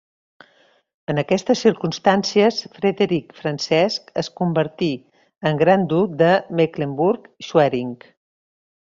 [1.13, 4.89] En aquestes circumstàncies, Frederic Francesc es convertí
[5.51, 6.31] en gran duc de
[6.61, 7.93] Mecklenburg-Schwerin.